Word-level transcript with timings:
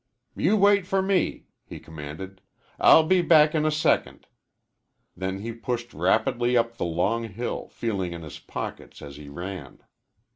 "You 0.35 0.57
wait 0.57 0.87
for 0.87 1.03
me!" 1.03 1.45
he 1.63 1.79
commanded. 1.79 2.41
"I'll 2.79 3.03
be 3.03 3.21
back 3.21 3.53
in 3.53 3.67
a 3.67 3.69
second!" 3.71 4.25
Then 5.15 5.41
he 5.41 5.51
pushed 5.53 5.93
rapidly 5.93 6.57
up 6.57 6.77
the 6.77 6.85
long 6.85 7.25
hill, 7.29 7.67
feeling 7.69 8.11
in 8.11 8.23
his 8.23 8.39
pockets 8.39 9.03
as 9.03 9.17
he 9.17 9.29
ran. 9.29 9.83